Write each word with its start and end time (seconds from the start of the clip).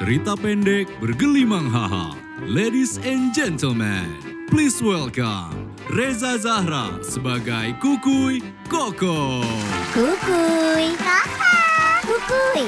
Cerita 0.00 0.32
pendek 0.40 0.88
bergelimang 1.04 1.68
haha. 1.68 2.16
Ladies 2.48 2.96
and 3.04 3.28
gentlemen, 3.36 4.08
please 4.48 4.80
welcome 4.80 5.68
Reza 5.92 6.40
Zahra 6.40 6.96
sebagai 7.04 7.76
Kukuy 7.76 8.40
Koko. 8.72 9.44
Kukuy. 9.92 10.96
Kukuy. 12.08 12.64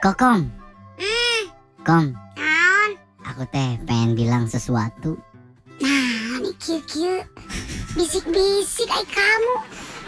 Kokom. 0.00 0.48
Kom, 1.84 2.16
Naon? 2.40 2.90
aku 3.20 3.44
teh 3.52 3.76
pengen 3.84 4.16
bilang 4.16 4.48
sesuatu. 4.48 5.20
Nah, 5.76 6.40
ini 6.40 6.56
kieu-kieu. 6.56 7.20
Bisik-bisik 8.00 8.88
ay 8.88 9.04
kamu. 9.12 9.54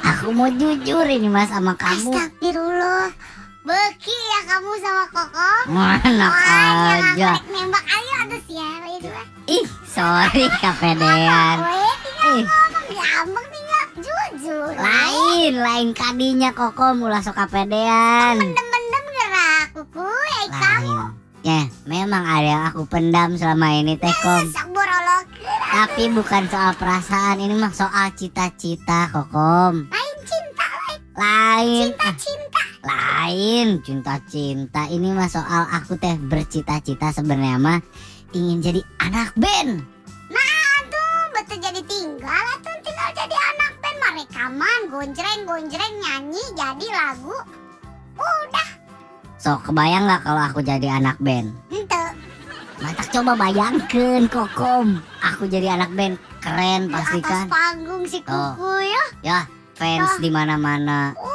Aku 0.04 0.32
mau 0.32 0.48
jujur 0.48 1.04
ini 1.04 1.28
mas 1.28 1.52
sama 1.52 1.76
kamu. 1.76 2.12
Astagfirullah. 2.12 3.12
Beki 3.64 4.12
ya 4.12 4.40
kamu 4.44 4.76
sama 4.76 5.04
Koko. 5.08 5.50
Wah, 5.72 5.96
aja. 5.96 7.40
nembak 7.48 7.84
ayo 7.88 8.12
atas 8.28 8.44
ya. 8.52 8.68
Itu. 8.92 9.08
Ih, 9.48 9.64
sorry 9.88 10.44
kepedean. 10.60 11.64
Tinggal 11.64 12.44
Ih, 12.44 12.44
ngomong 12.44 12.84
diambek 12.92 13.46
tinggal 13.48 13.84
jujur. 14.04 14.68
lain, 14.76 15.52
lain 15.64 15.88
kadinya 15.96 16.52
koko 16.52 16.92
mulai 16.92 17.24
sok 17.24 17.40
kepedean. 17.40 18.36
Mendem-mendem 18.36 19.04
gerak 19.16 19.64
kuku 19.72 20.04
ay 20.12 20.46
kamu. 20.52 20.96
Ya, 21.40 21.64
memang 21.88 22.20
ada 22.20 22.44
yang 22.44 22.62
aku 22.68 22.84
pendam 22.84 23.32
selama 23.40 23.72
ini 23.80 23.96
teh 23.96 24.12
kom. 24.20 24.44
Sak 24.52 24.68
borolog. 24.76 25.24
Tapi 25.72 26.12
bukan 26.12 26.52
soal 26.52 26.76
perasaan, 26.76 27.40
ini 27.40 27.56
mah 27.56 27.72
soal 27.72 28.12
cita-cita 28.12 29.08
kokom. 29.08 29.88
Lain 29.88 30.16
cinta, 30.28 30.68
lain 30.68 31.00
Lain, 31.16 31.88
cinta-cinta. 31.92 32.43
Lain 32.84 33.80
cinta-cinta. 33.80 34.86
Ini 34.86 35.10
mah 35.10 35.26
soal 35.26 35.64
aku 35.66 35.96
teh 35.96 36.14
bercita-cita 36.14 37.10
sebenarnya 37.10 37.56
mah 37.56 37.80
ingin 38.30 38.60
jadi 38.60 38.80
anak 39.00 39.32
band. 39.34 39.80
Nah, 40.28 40.52
aduh, 40.78 41.22
betul 41.32 41.58
jadi 41.58 41.80
tinggal 41.82 42.44
atau 42.54 42.74
tinggal 42.78 43.10
jadi 43.14 43.36
anak 43.52 43.72
band 43.78 43.96
mah 43.98 44.12
rekaman, 44.14 44.80
gonjreng-gonjreng 44.88 45.94
nyanyi 45.98 46.44
jadi 46.52 46.86
lagu. 46.92 47.36
Udah, 48.14 48.68
So, 49.34 49.60
kebayang 49.60 50.08
nggak 50.08 50.24
kalau 50.24 50.40
aku 50.40 50.60
jadi 50.60 50.88
anak 50.94 51.20
band? 51.20 51.52
ente. 51.68 52.00
Mata 52.80 53.04
coba 53.06 53.32
bayangkan 53.34 54.24
kokom. 54.26 54.98
Aku 55.20 55.44
jadi 55.44 55.72
anak 55.72 55.92
band 55.92 56.16
keren 56.38 56.88
Di 56.88 56.92
pasti 56.92 57.18
atas 57.20 57.30
kan. 57.30 57.46
panggung 57.48 58.04
si 58.04 58.18
Oh. 58.24 58.52
kuku 58.56 58.72
ya. 58.84 59.04
Ya, 59.22 59.38
fans 59.72 60.10
Ah. 60.10 60.20
di 60.20 60.28
mana-mana. 60.28 61.12
Gaya 61.12 61.33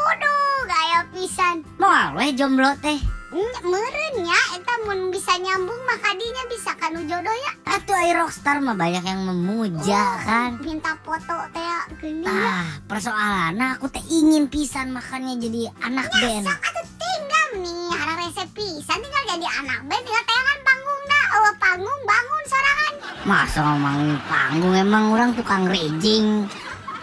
pisan. 1.20 1.68
Mau 1.76 2.16
weh 2.16 2.32
jomblo 2.32 2.72
teh. 2.80 2.96
Nya, 3.30 3.62
Meren 3.62 4.26
ya, 4.26 4.42
eta 4.58 4.74
mun 4.90 5.14
bisa 5.14 5.38
nyambung 5.38 5.78
mah 5.86 6.02
kadinya 6.02 6.50
bisa 6.50 6.74
kan 6.82 6.98
jodoh 6.98 7.36
ya. 7.46 7.52
Atuh 7.78 7.94
ai 7.94 8.18
rockstar 8.18 8.58
mah 8.58 8.74
banyak 8.74 9.06
yang 9.06 9.22
memuja 9.22 10.02
Oh, 10.02 10.18
kan. 10.26 10.52
Minta 10.66 10.98
foto 11.06 11.38
teh 11.54 11.62
ya, 11.62 11.80
gini. 12.02 12.26
Ah, 12.26 12.82
persoalan 12.90 13.78
aku 13.78 13.86
teh 13.94 14.02
ingin 14.10 14.50
pisan 14.50 14.90
makanya 14.90 15.38
jadi 15.38 15.70
anak 15.86 16.10
band. 16.10 16.50
Sok 16.50 16.58
atuh 16.58 16.88
tinggal 16.98 17.48
nih, 17.62 17.86
ada 17.94 18.14
resep 18.18 18.50
pisan 18.50 18.98
tinggal 18.98 19.24
jadi 19.30 19.48
anak 19.62 19.80
band 19.86 20.04
tinggal 20.10 20.26
tayangan 20.26 20.58
panggung 20.66 21.02
dah. 21.06 21.26
Oh, 21.30 21.54
panggung 21.62 22.02
bangun 22.10 22.44
sorangan. 22.50 22.94
Masa 23.30 23.60
ngomong 23.62 24.00
panggung 24.26 24.74
emang 24.74 25.06
orang 25.14 25.32
tukang 25.38 25.70
rejing. 25.70 26.50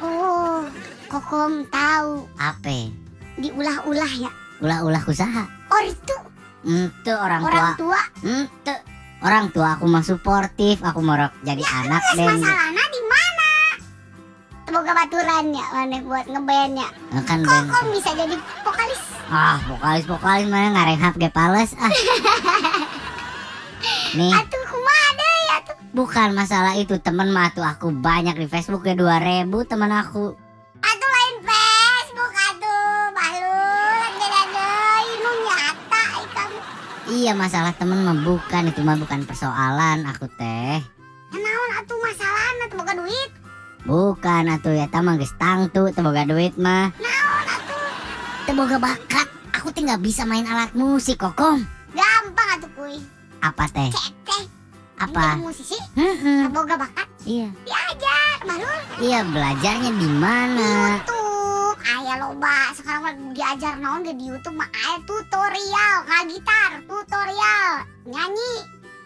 Oh, 0.02 0.66
kokom 1.06 1.70
tahu 1.70 2.26
Apa? 2.34 3.05
Diulah-ulah 3.36 4.12
ya. 4.18 4.30
Ulah-ulah 4.58 5.02
usaha. 5.04 5.44
Ortu 5.68 6.16
Ente 6.64 7.12
orang 7.12 7.40
tua. 7.40 7.48
orang 7.48 7.68
tua. 7.76 8.00
Ente 8.22 8.74
orang 9.18 9.46
tua 9.50 9.68
aku 9.74 9.84
mah 9.84 10.02
suportif. 10.02 10.80
Aku 10.80 10.98
mau 10.98 11.14
rok 11.14 11.32
jadi 11.40 11.62
anak 11.62 12.02
Terus 12.10 12.18
band. 12.18 12.40
masalahnya 12.40 12.84
di 12.86 13.00
mana? 13.02 13.48
Semoga 14.66 14.92
baturan 14.92 15.44
ya, 15.50 15.64
mana 15.70 15.96
buat 16.02 16.26
ngeband 16.26 16.72
ya. 16.74 16.88
Nah, 17.12 17.22
kan 17.22 17.38
band. 17.40 17.70
Kokom 17.70 17.86
bisa 17.92 18.10
jadi 18.12 18.34
vokalis. 18.60 19.02
Ah, 19.26 19.56
vokalis 19.64 20.04
vokalis 20.04 20.46
mana 20.46 20.68
ngarehap 20.72 21.14
ge 21.14 21.28
pales 21.28 21.70
ah. 21.76 21.92
Nih, 24.12 24.32
Atuh 24.32 24.62
kumaha 24.64 25.08
deh 25.12 25.34
ya 25.44 25.56
tuh. 25.62 25.76
bukan 25.92 26.28
masalah 26.32 26.72
itu 26.74 26.96
temen 26.96 27.28
mah 27.28 27.52
tuh 27.52 27.60
aku 27.60 27.92
banyak 27.92 28.34
di 28.34 28.46
Facebook 28.46 28.82
ya 28.82 28.96
2000 28.96 29.44
temen 29.62 29.92
aku. 29.92 30.32
Iya 37.16 37.32
masalah 37.32 37.72
temen 37.72 38.04
mah 38.04 38.12
bukan 38.12 38.68
itu 38.68 38.84
mah 38.84 39.00
bukan 39.00 39.24
persoalan 39.24 40.04
aku 40.04 40.28
teh. 40.36 40.84
Naon 41.32 41.70
atuh 41.80 41.96
masalahna 41.96 42.68
teu 42.68 42.76
boga 42.76 42.92
duit. 42.92 43.30
Bukan 43.88 44.52
atuh 44.52 44.76
ya 44.76 44.84
tamang 44.92 45.16
geus 45.16 45.32
tangtu 45.40 45.88
teu 45.96 46.04
boga 46.04 46.28
duit 46.28 46.60
mah. 46.60 46.92
Naon 47.00 47.46
atuh? 47.48 47.88
Teu 48.44 48.52
boga 48.52 48.76
bakat. 48.76 49.32
Aku 49.56 49.72
teh 49.72 49.80
nggak 49.80 50.04
bisa 50.04 50.28
main 50.28 50.44
alat 50.44 50.76
musik 50.76 51.16
kokom. 51.16 51.64
Gampang 51.96 52.60
atuh 52.60 52.70
kuy. 52.76 53.00
Apa 53.40 53.64
teh? 53.72 53.88
Apa? 55.00 55.40
Musisi, 55.40 55.80
Heeh. 55.96 56.44
teu 56.44 56.52
boga 56.52 56.76
bakat. 56.76 57.08
Iya. 57.24 57.48
Diajar, 57.64 58.36
Bahlul. 58.44 58.80
Iya 59.00 59.24
belajarnya 59.24 59.90
di 59.96 60.08
mana? 60.20 61.00
YouTube 61.00 61.15
aya 62.06 62.22
loba. 62.22 62.70
Sekarang 62.70 63.02
mah 63.02 63.14
diajar 63.34 63.82
naon 63.82 64.06
di 64.06 64.14
YouTube 64.14 64.54
mah. 64.54 64.70
Aya 64.70 65.02
tutorial 65.10 65.94
ngagitar 66.06 66.70
tutorial 66.86 67.82
nyanyi 68.06 68.54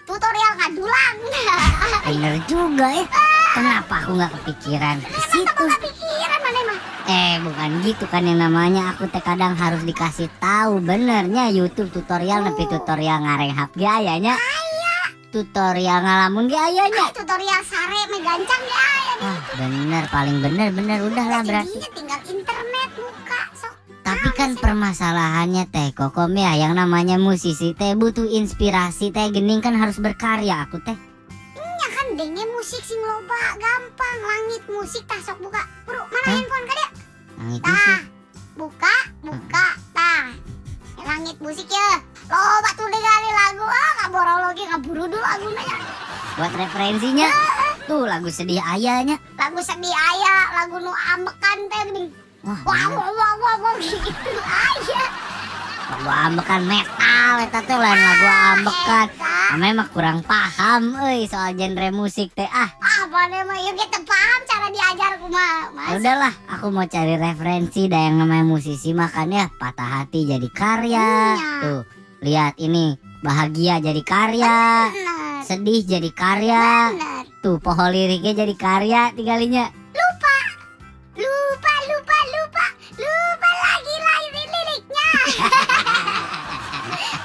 tutorial 0.05 0.53
ngadulang 0.61 1.17
Bener 2.13 2.35
juga 2.45 2.87
ya. 2.93 3.09
Kenapa 3.57 4.05
aku 4.05 4.21
nggak 4.21 4.33
kepikiran? 4.37 4.97
Ke 5.01 5.21
situ? 5.33 5.63
Gak 5.65 5.81
pikiran 5.81 6.39
mana 6.45 6.61
mah 6.69 6.79
Eh 7.09 7.35
bukan 7.41 7.71
gitu 7.89 8.05
kan 8.05 8.23
yang 8.29 8.37
namanya. 8.37 8.93
Aku 8.93 9.09
teh 9.09 9.25
kadang 9.25 9.57
harus 9.57 9.81
dikasih 9.81 10.29
tahu 10.37 10.85
benernya 10.85 11.49
YouTube 11.49 11.89
tutorial 11.97 12.45
nepi 12.45 12.69
tutorial 12.69 13.25
ngarehap 13.25 13.73
ge 13.73 13.89
ayanya. 13.89 14.37
Tutorial 15.33 16.05
ngalamun 16.05 16.53
ge 16.53 16.59
ayanya. 16.61 17.09
Aya 17.09 17.17
tutorial 17.17 17.63
sare 17.65 18.01
me 18.13 18.19
gancang 18.21 18.63
ya 18.69 18.77
aya 18.77 19.15
Ah 19.21 19.39
bener 19.57 20.05
paling 20.09 20.37
bener 20.41 20.69
bener 20.73 20.99
udah 21.07 21.27
lah 21.29 21.41
berarti. 21.45 21.77
tinggal 21.93 22.21
internet. 22.25 22.80
Tapi 22.80 22.80
kan 24.41 24.57
permasalahannya 24.57 25.69
teh 25.69 25.93
kokom 25.93 26.33
ya. 26.33 26.57
Yang 26.57 26.73
namanya 26.81 27.21
musisi 27.21 27.77
teh 27.77 27.93
butuh 27.93 28.25
inspirasi 28.25 29.13
teh. 29.13 29.29
Gening 29.29 29.61
kan 29.61 29.77
harus 29.77 30.01
berkarya 30.01 30.65
aku 30.65 30.81
teh. 30.81 30.97
nya 31.61 31.89
kan 31.93 32.17
denge 32.17 32.45
musik 32.57 32.81
sing 32.81 32.97
loba 33.05 33.61
gampang. 33.61 34.19
Langit 34.25 34.65
musik 34.73 35.05
tah 35.05 35.21
sok 35.21 35.45
buka. 35.45 35.61
Bro 35.85 36.09
mana 36.09 36.25
Hah? 36.25 36.33
handphone 36.33 36.65
ka 36.65 36.73
dia? 36.73 36.89
Yang 37.37 37.51
itu 37.61 37.69
tah 37.69 37.85
sih. 37.85 38.01
buka 38.57 38.97
buka 39.21 39.67
tah. 39.93 40.25
Langit 41.05 41.37
musik 41.45 41.69
ya. 41.69 42.01
Loba 42.33 42.71
tuh 42.81 42.89
dengerin 42.89 43.35
lagu. 43.37 43.67
Ah 43.69 43.93
ngaborologi 44.01 44.65
ngaburu 44.73 45.05
dulu 45.05 45.21
lagunya. 45.21 45.65
Ya. 45.69 45.77
Buat 46.41 46.53
referensinya? 46.57 47.29
Tuh 47.85 48.09
lagu 48.09 48.33
sedih 48.33 48.65
ayahnya. 48.73 49.21
lagu 49.37 49.61
sedih 49.61 49.93
aya 49.93 50.37
lagu 50.63 50.79
nu 50.79 50.93
ambekan 50.95 51.59
teh 51.69 51.81
geuning 51.91 52.09
Wah, 52.41 52.57
wah 52.65 52.89
wah 52.89 53.11
wah 53.13 53.33
wah 53.37 53.57
wah 53.61 53.75
lagu 53.77 53.90
ambekan 56.11 56.63
metal 56.67 57.35
eta 57.41 57.61
teh 57.63 57.79
lain 57.79 57.97
lagu 57.99 58.27
ambekan. 58.29 59.07
Ame 59.51 59.75
mah 59.75 59.89
kurang 59.91 60.23
paham 60.23 60.95
euy 61.03 61.27
soal 61.27 61.55
genre 61.55 61.91
musik 61.91 62.31
teh 62.35 62.47
ah. 62.47 62.71
apa 63.03 63.21
nih 63.27 63.43
mah 63.43 63.59
yuk 63.59 63.75
kita 63.75 63.99
paham 64.03 64.39
cara 64.47 64.67
diajar 64.71 65.13
kumaha 65.19 65.59
Ya 65.67 65.75
mas 65.75 65.99
udahlah, 65.99 66.35
aku 66.47 66.67
mau 66.71 66.87
cari 66.87 67.19
referensi 67.19 67.91
dah 67.91 67.99
yang 68.07 68.23
namanya 68.23 68.47
musisi 68.47 68.95
makan 68.95 69.35
ya 69.35 69.51
patah 69.59 70.03
hati 70.03 70.31
jadi 70.31 70.49
karya. 70.55 71.11
Iya. 71.35 71.51
Tuh, 71.63 71.83
lihat 72.23 72.55
ini 72.59 72.95
bahagia 73.21 73.83
jadi 73.83 74.03
karya, 74.07 74.57
bener 74.89 75.43
sedih 75.43 75.83
jadi 75.83 76.11
karya. 76.15 76.95
bener 76.95 77.25
Tuh, 77.41 77.57
pohon 77.59 77.91
liriknya 77.91 78.37
jadi 78.37 78.55
karya 78.55 79.03
tigalinya. 79.17 79.67
lupa 79.91 80.37
lupa 81.19 81.75
lupa 81.91 82.19
lupa 82.31 82.67
lupa 82.95 83.30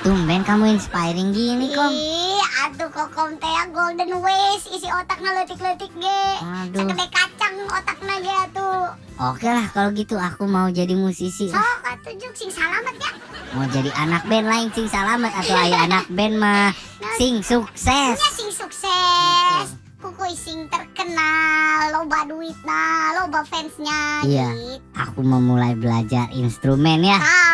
Tumben 0.05 0.45
kamu 0.45 0.69
inspiring 0.71 1.33
gini, 1.33 1.73
Kom. 1.73 1.89
Ih, 1.89 2.37
aduh 2.61 2.85
kokom 2.87 3.33
teh 3.35 3.49
ya, 3.49 3.65
golden 3.67 4.21
ways 4.21 4.61
isi 4.67 4.85
otakna 4.85 5.33
letik-letik 5.35 5.89
ge 5.91 6.21
Aduh. 6.37 6.85
sakede 6.85 7.05
kacang 7.09 7.55
otakna 7.67 8.13
ge 8.21 8.33
atuh 8.43 8.93
Oke 9.17 9.47
lah 9.47 9.65
kalau 9.67 9.89
gitu 9.91 10.13
aku 10.15 10.45
mau 10.45 10.69
jadi 10.69 10.93
musisi. 10.93 11.49
sok 11.49 11.57
atuh 11.83 12.13
juk 12.15 12.33
sing 12.33 12.49
salamet 12.49 12.93
ya 12.95 13.11
Mau 13.51 13.65
jadi 13.65 13.89
anak 13.97 14.23
band 14.25 14.45
lain 14.45 14.69
sing 14.71 14.85
salamet 14.85 15.33
atau 15.33 15.55
aya 15.55 15.77
anak 15.83 16.05
band 16.07 16.37
mah 16.37 16.69
sing 17.17 17.41
sukses. 17.41 18.13
nya 18.13 18.29
sing 18.29 18.49
sukses 18.51 19.65
kukuy 19.97 20.31
sing 20.31 20.69
terkenal 20.69 21.89
loba 21.91 22.29
duitna 22.29 22.83
loba 23.15 23.41
fansnya 23.41 24.21
Iya. 24.21 24.53
gitu. 24.53 24.85
Aku 24.95 25.19
mau 25.21 25.39
mulai 25.39 25.73
belajar 25.73 26.29
instrumen 26.29 27.01
ya. 27.01 27.17
ah 27.17 27.44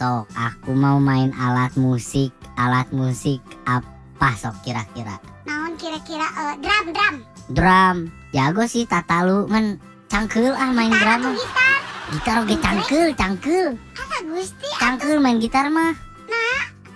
Sok, 0.00 0.32
aku 0.32 0.72
mau 0.72 0.96
main 0.96 1.28
alat 1.36 1.76
musik. 1.76 2.32
Alat 2.56 2.88
musik 2.88 3.36
apa 3.68 4.32
sok 4.32 4.56
kira-kira? 4.64 5.20
Naon 5.44 5.76
kira-kira 5.76 6.24
eh, 6.24 6.56
drum 6.56 6.86
drum. 6.96 7.14
Drum. 7.52 7.96
Jago 8.32 8.64
sih 8.64 8.88
tata 8.88 9.28
lu 9.28 9.44
ngan 9.44 9.76
cangkel 10.08 10.56
ah 10.56 10.72
main 10.72 10.88
Gitar 10.88 11.20
drum. 11.20 11.36
gitar? 11.36 11.76
Gitar 12.16 12.36
oke 12.40 12.56
cangkel, 12.64 13.12
cangkel. 13.12 13.66
Apa 13.92 14.16
Gusti? 14.24 14.68
Cangkel 14.80 15.20
main 15.20 15.36
gitar 15.36 15.68
mah. 15.68 15.92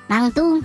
Nangtung. 0.08 0.64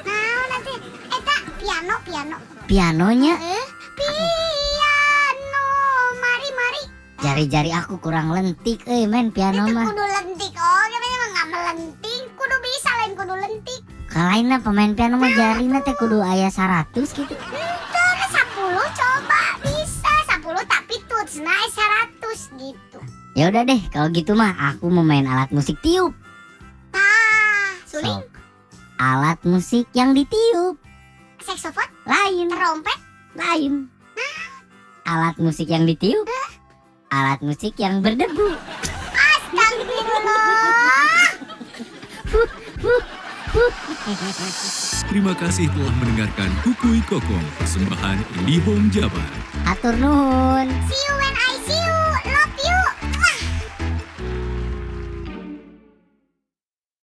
Naon 0.00 0.46
nanti? 0.48 0.74
Eta 1.12 1.34
piano 1.60 1.94
piano. 2.08 2.36
Pianonya 2.64 3.34
Eh, 3.36 3.59
jari-jari 7.30 7.70
aku 7.70 8.02
kurang 8.02 8.34
lentik 8.34 8.82
eh 8.90 9.06
main 9.06 9.30
piano 9.30 9.62
Itu 9.62 9.70
mah. 9.70 9.86
kudu 9.86 10.02
lentik. 10.02 10.50
Oh, 10.50 10.82
gimana 10.90 11.06
emang 11.06 11.30
nggak 11.30 11.46
melentik? 11.46 12.22
Kudu 12.34 12.56
bisa 12.58 12.90
lain 12.98 13.12
kudu 13.14 13.34
lentik. 13.38 13.80
Kalaina 14.10 14.56
pemain 14.58 14.92
piano 14.98 15.14
mah 15.14 15.30
jarina 15.30 15.78
teh 15.86 15.94
kudu 15.94 16.18
aya 16.18 16.50
100 16.50 16.90
gitu. 16.90 17.30
Itu 17.30 18.02
10 18.34 18.98
coba 18.98 19.42
bisa 19.62 20.14
10 20.26 20.42
tapi 20.66 20.94
tutsna 21.06 21.54
100 22.18 22.58
gitu. 22.58 22.98
Ya 23.38 23.46
udah 23.46 23.62
deh, 23.62 23.78
kalau 23.94 24.10
gitu 24.10 24.34
mah 24.34 24.74
aku 24.74 24.90
mau 24.90 25.06
main 25.06 25.22
alat 25.22 25.54
musik 25.54 25.78
tiup. 25.86 26.10
Tah, 26.90 27.78
suling, 27.86 28.26
Sok. 28.26 28.34
Alat 28.98 29.38
musik 29.46 29.86
yang 29.94 30.18
ditiup 30.18 30.74
saksofon, 31.40 31.86
lain, 32.10 32.50
trompet, 32.50 32.98
lain. 33.38 33.86
Alat 35.06 35.38
musik 35.38 35.70
yang 35.70 35.86
ditiup. 35.86 36.26
Alat 37.10 37.42
musik 37.42 37.74
yang 37.74 38.06
berdebu. 38.06 38.54
astagfirullah. 39.18 41.34
Terima 45.10 45.34
kasih 45.34 45.66
telah 45.74 45.90
mendengarkan 45.98 46.54
Kukui 46.62 47.02
Kokong, 47.10 47.42
persembahan 47.58 48.22
IndiHome 48.38 48.94
Jabar. 48.94 49.26
Atur 49.66 49.98
nuhun. 49.98 50.70
See 50.86 51.02
you 51.02 51.14
when 51.18 51.34
I 51.34 51.49